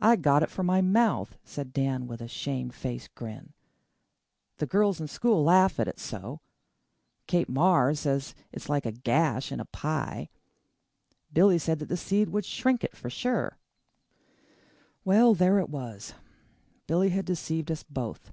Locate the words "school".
5.06-5.44